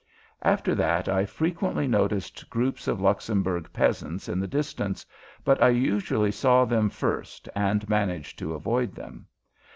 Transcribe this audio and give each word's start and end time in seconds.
After 0.41 0.73
that 0.73 1.07
I 1.07 1.25
frequently 1.25 1.85
noticed 1.87 2.49
groups 2.49 2.87
of 2.87 2.99
Luxembourg 2.99 3.69
peasants 3.71 4.27
in 4.27 4.39
the 4.39 4.47
distance, 4.47 5.05
but 5.45 5.61
I 5.61 5.69
usually 5.69 6.31
saw 6.31 6.65
them 6.65 6.89
first 6.89 7.47
and 7.53 7.87
managed 7.87 8.39
to 8.39 8.55
avoid 8.55 8.95
them. 8.95 9.27